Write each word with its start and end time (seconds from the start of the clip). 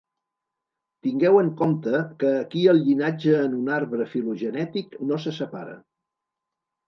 Tingueu 1.07 1.35
en 1.41 1.49
compte 1.59 1.99
que 2.23 2.31
aquí 2.37 2.63
el 2.71 2.81
llinatge 2.87 3.35
en 3.41 3.53
un 3.57 3.69
arbre 3.75 4.07
filogenètic 4.13 4.97
no 5.11 5.19
se 5.27 5.35
separa. 5.39 5.77